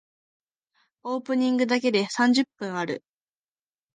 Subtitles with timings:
[1.03, 3.03] オープニングだけで三十分ある。